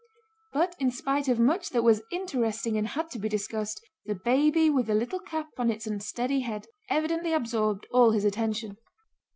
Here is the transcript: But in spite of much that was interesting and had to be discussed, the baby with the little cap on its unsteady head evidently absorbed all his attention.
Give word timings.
But 0.51 0.75
in 0.79 0.89
spite 0.89 1.27
of 1.27 1.37
much 1.39 1.69
that 1.69 1.83
was 1.83 2.01
interesting 2.11 2.75
and 2.75 2.87
had 2.87 3.11
to 3.11 3.19
be 3.19 3.29
discussed, 3.29 3.79
the 4.07 4.15
baby 4.15 4.67
with 4.67 4.87
the 4.87 4.95
little 4.95 5.19
cap 5.19 5.49
on 5.59 5.69
its 5.69 5.85
unsteady 5.85 6.39
head 6.39 6.65
evidently 6.89 7.33
absorbed 7.33 7.85
all 7.91 8.09
his 8.09 8.25
attention. 8.25 8.77